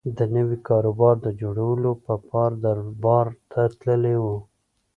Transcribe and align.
د 0.17 0.19
نوي 0.35 0.57
کاروبار 0.67 1.15
د 1.25 1.27
جوړولو 1.41 1.91
په 2.05 2.13
پار 2.29 2.51
دربار 2.65 3.27
ته 3.51 3.61
تللی 3.81 4.17
و. 4.23 4.25